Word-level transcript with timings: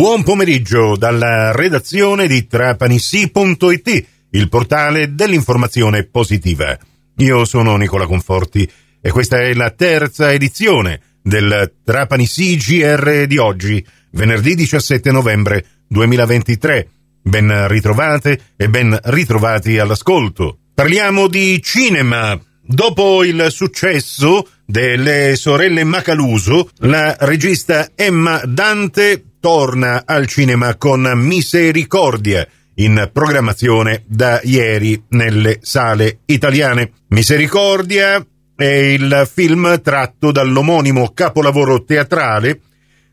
Buon 0.00 0.22
pomeriggio 0.22 0.96
dalla 0.96 1.52
redazione 1.52 2.26
di 2.26 2.46
trapanissi.it, 2.46 4.06
il 4.30 4.48
portale 4.48 5.14
dell'informazione 5.14 6.04
positiva. 6.04 6.74
Io 7.18 7.44
sono 7.44 7.76
Nicola 7.76 8.06
Conforti 8.06 8.66
e 8.98 9.10
questa 9.10 9.40
è 9.40 9.52
la 9.52 9.68
terza 9.72 10.32
edizione 10.32 11.18
del 11.22 11.74
Trapanissi 11.84 12.56
GR 12.56 13.26
di 13.26 13.36
oggi, 13.36 13.84
venerdì 14.12 14.54
17 14.54 15.10
novembre 15.10 15.66
2023. 15.88 16.88
Ben 17.20 17.68
ritrovate 17.68 18.40
e 18.56 18.70
ben 18.70 18.98
ritrovati 19.02 19.76
all'ascolto. 19.76 20.60
Parliamo 20.74 21.28
di 21.28 21.60
cinema. 21.62 22.40
Dopo 22.62 23.22
il 23.22 23.48
successo 23.50 24.48
delle 24.64 25.36
sorelle 25.36 25.84
Macaluso, 25.84 26.70
la 26.78 27.14
regista 27.18 27.90
Emma 27.94 28.40
Dante 28.46 29.24
torna 29.40 30.02
al 30.04 30.26
cinema 30.26 30.76
con 30.76 31.10
Misericordia, 31.14 32.46
in 32.74 33.10
programmazione 33.12 34.04
da 34.06 34.40
ieri 34.44 35.02
nelle 35.08 35.58
sale 35.62 36.20
italiane. 36.26 36.92
Misericordia 37.08 38.24
è 38.54 38.64
il 38.64 39.28
film 39.32 39.80
tratto 39.80 40.30
dall'omonimo 40.30 41.12
capolavoro 41.14 41.84
teatrale, 41.84 42.60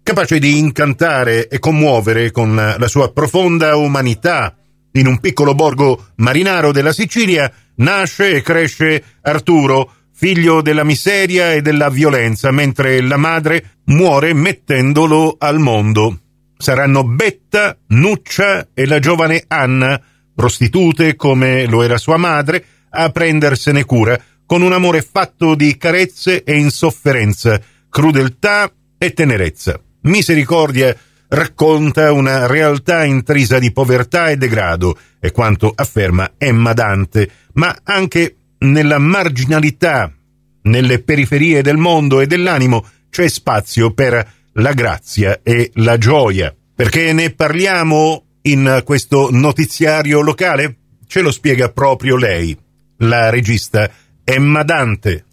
capace 0.03 0.39
di 0.39 0.57
incantare 0.57 1.47
e 1.47 1.59
commuovere 1.59 2.31
con 2.31 2.55
la 2.55 2.87
sua 2.87 3.11
profonda 3.11 3.75
umanità. 3.77 4.55
In 4.93 5.07
un 5.07 5.19
piccolo 5.19 5.55
borgo 5.55 6.07
marinaro 6.15 6.71
della 6.71 6.93
Sicilia 6.93 7.51
nasce 7.75 8.35
e 8.35 8.41
cresce 8.41 9.03
Arturo, 9.21 9.93
figlio 10.19 10.63
della 10.63 10.83
miseria 10.83 11.53
e 11.53 11.61
della 11.61 11.89
violenza, 11.89 12.49
mentre 12.49 13.01
la 13.01 13.17
madre 13.17 13.81
muore 13.85 14.33
mettendolo 14.33 15.35
al 15.37 15.59
mondo. 15.59 16.21
Saranno 16.57 17.03
Betta, 17.03 17.77
Nuccia 17.89 18.69
e 18.73 18.87
la 18.87 18.97
giovane 18.97 19.43
Anna, 19.47 20.01
prostitute 20.33 21.15
come 21.15 21.67
lo 21.67 21.83
era 21.83 21.99
sua 21.99 22.17
madre, 22.17 22.65
a 22.89 23.11
prendersene 23.11 23.85
cura, 23.85 24.19
con 24.43 24.63
un 24.63 24.73
amore 24.73 25.03
fatto 25.03 25.53
di 25.53 25.77
carezze 25.77 26.43
e 26.43 26.57
insofferenza, 26.57 27.61
crudeltà 27.87 28.71
e 28.97 29.13
tenerezza. 29.13 29.79
Misericordia 30.01 30.97
racconta 31.27 32.11
una 32.11 32.47
realtà 32.47 33.03
intrisa 33.03 33.59
di 33.59 33.71
povertà 33.71 34.29
e 34.29 34.37
degrado, 34.37 34.97
è 35.19 35.31
quanto 35.31 35.71
afferma 35.75 36.31
Emma 36.39 36.73
Dante, 36.73 37.29
ma 37.53 37.75
anche 37.83 38.37
nella 38.59 38.97
marginalità, 38.97 40.11
nelle 40.67 41.01
periferie 41.01 41.61
del 41.61 41.77
mondo 41.77 42.21
e 42.21 42.27
dell'animo 42.27 42.85
c'è 43.09 43.27
spazio 43.27 43.93
per 43.93 44.35
la 44.53 44.73
grazia 44.73 45.39
e 45.43 45.71
la 45.75 45.97
gioia. 45.97 46.53
Perché 46.75 47.13
ne 47.13 47.31
parliamo 47.31 48.23
in 48.43 48.81
questo 48.83 49.29
notiziario 49.31 50.21
locale? 50.21 50.75
Ce 51.07 51.21
lo 51.21 51.31
spiega 51.31 51.71
proprio 51.71 52.15
lei, 52.15 52.55
la 52.97 53.29
regista 53.29 53.89
Emma 54.23 54.63
Dante. 54.63 55.25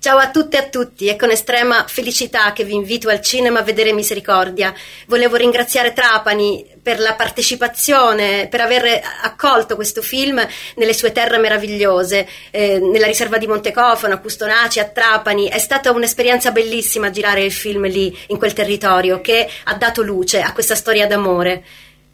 Ciao 0.00 0.18
a 0.18 0.30
tutte 0.30 0.56
e 0.56 0.60
a 0.60 0.68
tutti, 0.68 1.08
è 1.08 1.16
con 1.16 1.32
estrema 1.32 1.84
felicità 1.88 2.52
che 2.52 2.62
vi 2.62 2.72
invito 2.72 3.08
al 3.08 3.20
cinema 3.20 3.58
a 3.58 3.62
vedere 3.64 3.92
Misericordia. 3.92 4.72
Volevo 5.08 5.34
ringraziare 5.34 5.92
Trapani 5.92 6.64
per 6.80 7.00
la 7.00 7.14
partecipazione, 7.14 8.46
per 8.48 8.60
aver 8.60 9.02
accolto 9.24 9.74
questo 9.74 10.00
film 10.00 10.40
nelle 10.76 10.94
sue 10.94 11.10
terre 11.10 11.38
meravigliose, 11.38 12.28
eh, 12.52 12.78
nella 12.78 13.08
riserva 13.08 13.38
di 13.38 13.48
Montecofano, 13.48 14.14
a 14.14 14.18
Custonaci, 14.18 14.78
a 14.78 14.84
Trapani. 14.84 15.48
È 15.48 15.58
stata 15.58 15.90
un'esperienza 15.90 16.52
bellissima 16.52 17.10
girare 17.10 17.42
il 17.42 17.52
film 17.52 17.88
lì, 17.88 18.16
in 18.28 18.38
quel 18.38 18.52
territorio, 18.52 19.20
che 19.20 19.50
ha 19.64 19.74
dato 19.74 20.02
luce 20.02 20.40
a 20.40 20.52
questa 20.52 20.76
storia 20.76 21.08
d'amore. 21.08 21.64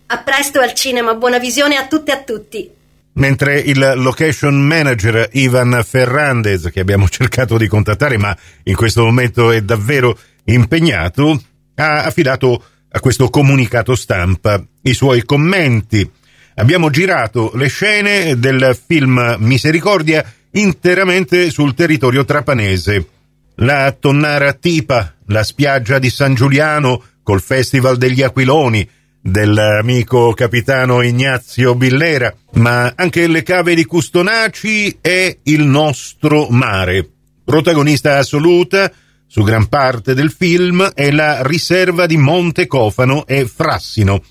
A 0.07 0.19
presto 0.23 0.59
al 0.59 0.73
cinema, 0.73 1.13
buona 1.13 1.39
visione 1.39 1.77
a 1.77 1.87
tutte 1.87 2.13
e 2.13 2.15
a 2.15 2.23
tutti 2.23 2.83
mentre 3.15 3.59
il 3.59 3.95
location 3.97 4.55
manager 4.55 5.29
Ivan 5.33 5.83
Ferrandez, 5.87 6.71
che 6.73 6.81
abbiamo 6.81 7.09
cercato 7.11 7.57
di 7.57 7.69
contattare 7.69 8.19
ma 8.19 8.37
in 8.65 8.75
questo 8.75 9.05
momento 9.05 9.51
è 9.51 9.63
davvero 9.63 10.19
impegnato, 10.45 11.41
ha 11.77 12.05
affidato 12.05 12.65
a 12.91 13.01
questo 13.01 13.29
comunicato 13.29 13.95
stampa 13.95 14.63
i 14.83 14.95
suoi 14.95 15.25
commenti. 15.25 16.09
Abbiamo 16.57 16.91
girato 16.91 17.51
le 17.55 17.67
scene 17.67 18.39
del 18.39 18.79
film 18.87 19.37
Misericordia 19.41 20.25
interamente 20.53 21.51
sul 21.51 21.75
territorio 21.75 22.25
trapanese. 22.25 23.09
La 23.57 23.91
Tonnara 23.99 24.53
Tipa, 24.53 25.15
la 25.27 25.43
spiaggia 25.43 25.99
di 25.99 26.11
San 26.11 26.35
Giuliano 26.35 27.03
col 27.25 27.41
Festival 27.41 27.97
degli 27.97 28.23
Aquiloni, 28.23 28.89
dell'amico 29.27 30.35
capitano 30.35 31.01
Ignazio 31.01 31.75
Billera, 31.75 32.33
ma 32.57 32.93
anche 32.95 33.27
le 33.27 33.43
cave 33.43 33.75
di 33.75 33.87
Custonaci 33.87 34.99
e 35.01 35.39
il 35.45 35.65
nostro 35.65 36.49
mare. 36.51 37.09
Protagonista 37.43 38.19
assoluta 38.19 38.93
su 39.27 39.43
gran 39.43 39.69
parte 39.69 40.13
del 40.13 40.31
film 40.31 40.85
è 40.95 41.11
la 41.11 41.43
riserva 41.43 42.05
di 42.05 42.19
Monte 42.19 42.67
Cofano 42.67 43.27
e 43.27 43.47
Frassino. 43.47 44.23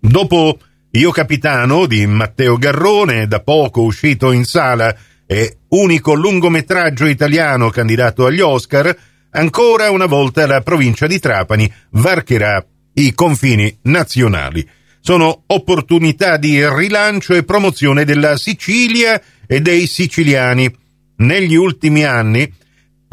Dopo 0.00 0.58
Io 0.90 1.10
Capitano 1.12 1.86
di 1.86 2.04
Matteo 2.06 2.56
Garrone, 2.56 3.28
da 3.28 3.40
poco 3.40 3.82
uscito 3.82 4.32
in 4.32 4.44
sala 4.44 4.94
e 5.24 5.58
unico 5.68 6.14
lungometraggio 6.14 7.06
italiano 7.06 7.70
candidato 7.70 8.26
agli 8.26 8.40
Oscar, 8.40 8.94
ancora 9.30 9.90
una 9.90 10.06
volta 10.06 10.46
la 10.46 10.60
provincia 10.62 11.06
di 11.06 11.20
Trapani 11.20 11.72
varcherà 11.90 12.66
i 12.94 13.14
confini 13.14 13.78
nazionali. 13.82 14.66
Sono 15.00 15.44
opportunità 15.46 16.36
di 16.36 16.64
rilancio 16.68 17.34
e 17.34 17.44
promozione 17.44 18.04
della 18.04 18.36
Sicilia 18.36 19.20
e 19.46 19.60
dei 19.60 19.86
siciliani. 19.86 20.72
Negli 21.16 21.54
ultimi 21.54 22.04
anni, 22.04 22.52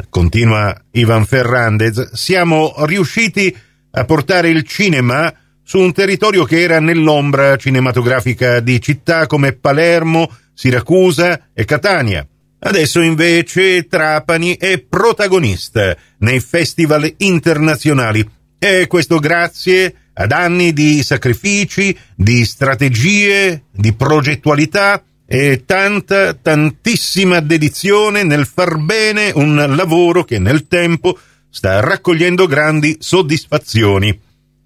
continua 0.08 0.74
Ivan 0.92 1.26
Ferrandez, 1.26 2.12
siamo 2.12 2.74
riusciti 2.84 3.54
a 3.92 4.04
portare 4.04 4.50
il 4.50 4.62
cinema 4.62 5.32
su 5.62 5.78
un 5.78 5.92
territorio 5.92 6.44
che 6.44 6.60
era 6.60 6.80
nell'ombra 6.80 7.56
cinematografica 7.56 8.60
di 8.60 8.80
città 8.80 9.26
come 9.26 9.52
Palermo, 9.52 10.30
Siracusa 10.54 11.48
e 11.54 11.64
Catania. 11.64 12.26
Adesso 12.62 13.00
invece 13.00 13.86
Trapani 13.86 14.56
è 14.56 14.78
protagonista 14.80 15.96
nei 16.18 16.40
festival 16.40 17.12
internazionali 17.18 18.28
e 18.62 18.86
questo 18.88 19.18
grazie 19.18 19.94
ad 20.12 20.32
anni 20.32 20.74
di 20.74 21.02
sacrifici, 21.02 21.96
di 22.14 22.44
strategie, 22.44 23.62
di 23.70 23.94
progettualità 23.94 25.02
e 25.26 25.62
tanta, 25.64 26.34
tantissima 26.34 27.40
dedizione 27.40 28.22
nel 28.22 28.44
far 28.44 28.76
bene 28.76 29.32
un 29.34 29.56
lavoro 29.74 30.24
che 30.24 30.38
nel 30.38 30.68
tempo 30.68 31.18
sta 31.48 31.80
raccogliendo 31.80 32.46
grandi 32.46 32.98
soddisfazioni. 33.00 34.20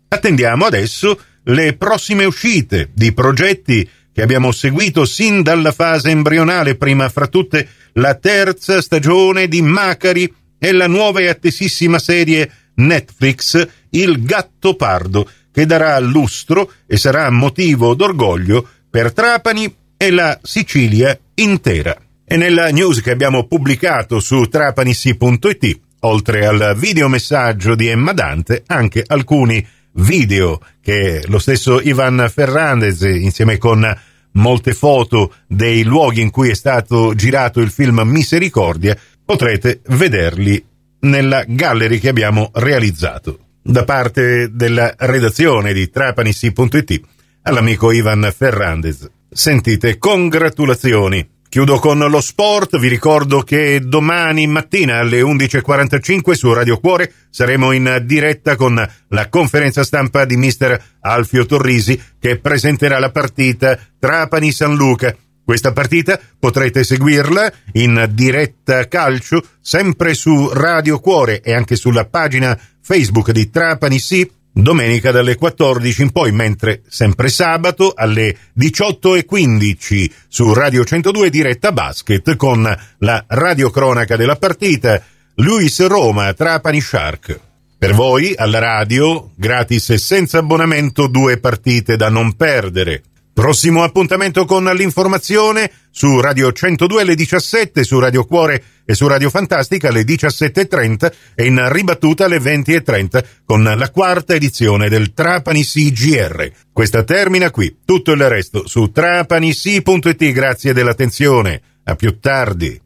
Attendiamo 0.08 0.64
adesso 0.64 1.16
le 1.44 1.74
prossime 1.74 2.24
uscite 2.24 2.90
di 2.92 3.12
progetti 3.12 3.88
che 4.12 4.22
abbiamo 4.22 4.50
seguito 4.50 5.04
sin 5.04 5.42
dalla 5.42 5.70
fase 5.70 6.10
embrionale, 6.10 6.74
prima 6.74 7.08
fra 7.08 7.28
tutte 7.28 7.68
la 7.92 8.14
terza 8.16 8.80
stagione 8.80 9.46
di 9.46 9.62
Macari 9.62 10.32
e 10.58 10.72
la 10.72 10.88
nuova 10.88 11.20
e 11.20 11.28
attesissima 11.28 12.00
serie 12.00 12.50
Netflix 12.76 13.68
Il 13.94 14.24
gatto 14.24 14.74
pardo, 14.74 15.28
che 15.52 15.66
darà 15.66 15.98
lustro 16.00 16.72
e 16.84 16.96
sarà 16.96 17.30
motivo 17.30 17.94
d'orgoglio 17.94 18.66
per 18.90 19.12
Trapani 19.12 19.72
e 19.96 20.10
la 20.10 20.36
Sicilia 20.42 21.16
intera. 21.34 21.96
E 22.24 22.36
nella 22.36 22.70
news 22.70 23.00
che 23.00 23.12
abbiamo 23.12 23.46
pubblicato 23.46 24.18
su 24.18 24.46
trapanissi.it, 24.46 25.80
oltre 26.00 26.44
al 26.44 26.74
videomessaggio 26.76 27.76
di 27.76 27.86
Emma 27.86 28.12
Dante, 28.12 28.64
anche 28.66 29.04
alcuni 29.06 29.64
video 29.92 30.60
che 30.80 31.22
lo 31.26 31.38
stesso 31.38 31.80
Ivan 31.80 32.28
Ferrandez, 32.32 33.02
insieme 33.02 33.58
con 33.58 33.96
molte 34.32 34.74
foto 34.74 35.34
dei 35.46 35.84
luoghi 35.84 36.20
in 36.20 36.30
cui 36.30 36.50
è 36.50 36.54
stato 36.54 37.14
girato 37.14 37.60
il 37.60 37.70
film 37.70 38.00
Misericordia, 38.04 38.98
potrete 39.24 39.82
vederli 39.86 40.64
nella 41.00 41.44
gallery 41.46 42.00
che 42.00 42.08
abbiamo 42.08 42.50
realizzato. 42.54 43.43
Da 43.66 43.84
parte 43.84 44.50
della 44.52 44.92
redazione 44.94 45.72
di 45.72 45.88
trapanissi.it 45.88 47.00
all'amico 47.44 47.92
Ivan 47.92 48.30
Ferrandez. 48.36 49.10
Sentite, 49.30 49.96
congratulazioni! 49.96 51.26
Chiudo 51.48 51.78
con 51.78 51.98
lo 51.98 52.20
sport, 52.20 52.78
vi 52.78 52.88
ricordo 52.88 53.40
che 53.40 53.80
domani 53.80 54.46
mattina 54.46 54.98
alle 54.98 55.22
11.45 55.22 56.32
su 56.32 56.52
Radio 56.52 56.78
Cuore 56.78 57.10
saremo 57.30 57.72
in 57.72 58.02
diretta 58.04 58.54
con 58.54 58.86
la 59.08 59.28
conferenza 59.30 59.82
stampa 59.82 60.26
di 60.26 60.36
mister 60.36 60.78
Alfio 61.00 61.46
Torrisi 61.46 61.98
che 62.20 62.38
presenterà 62.38 62.98
la 62.98 63.10
partita 63.10 63.78
Trapani-San 63.98 64.74
Luca 64.74 65.16
questa 65.44 65.72
partita 65.72 66.18
potrete 66.38 66.84
seguirla 66.84 67.52
in 67.72 68.08
diretta 68.12 68.88
calcio 68.88 69.42
sempre 69.60 70.14
su 70.14 70.50
Radio 70.52 70.98
Cuore 71.00 71.40
e 71.42 71.52
anche 71.52 71.76
sulla 71.76 72.06
pagina 72.06 72.58
Facebook 72.80 73.30
di 73.30 73.50
Trapani 73.50 73.98
Sì 73.98 74.30
domenica 74.54 75.10
dalle 75.10 75.34
14 75.34 76.02
in 76.02 76.10
poi, 76.12 76.30
mentre 76.30 76.82
sempre 76.88 77.28
sabato 77.28 77.92
alle 77.94 78.36
18.15 78.56 80.10
su 80.28 80.52
Radio 80.54 80.84
102 80.84 81.28
diretta 81.28 81.72
basket 81.72 82.36
con 82.36 82.62
la 82.98 83.24
radiocronaca 83.26 84.16
della 84.16 84.36
partita 84.36 85.02
Luis 85.36 85.84
Roma 85.86 86.32
Trapani 86.32 86.80
Shark. 86.80 87.40
Per 87.76 87.92
voi, 87.92 88.32
alla 88.36 88.60
radio, 88.60 89.32
gratis 89.34 89.90
e 89.90 89.98
senza 89.98 90.38
abbonamento, 90.38 91.08
due 91.08 91.38
partite 91.38 91.96
da 91.96 92.08
non 92.08 92.34
perdere. 92.34 93.02
Prossimo 93.34 93.82
appuntamento 93.82 94.44
con 94.44 94.62
l'informazione 94.62 95.68
su 95.90 96.20
Radio 96.20 96.52
102 96.52 97.02
alle 97.02 97.16
17, 97.16 97.82
su 97.82 97.98
Radio 97.98 98.24
Cuore 98.24 98.62
e 98.84 98.94
su 98.94 99.08
Radio 99.08 99.28
Fantastica 99.28 99.88
alle 99.88 100.02
17.30 100.02 101.12
e 101.34 101.46
in 101.46 101.68
ribattuta 101.72 102.26
alle 102.26 102.38
20.30 102.38 103.24
con 103.44 103.64
la 103.64 103.90
quarta 103.90 104.34
edizione 104.34 104.88
del 104.88 105.12
Trapani 105.14 105.64
CGR. 105.64 106.48
Questa 106.72 107.02
termina 107.02 107.50
qui, 107.50 107.78
tutto 107.84 108.12
il 108.12 108.28
resto 108.28 108.68
su 108.68 108.92
trapanisi.it. 108.92 110.30
Grazie 110.30 110.72
dell'attenzione. 110.72 111.60
A 111.86 111.96
più 111.96 112.20
tardi. 112.20 112.83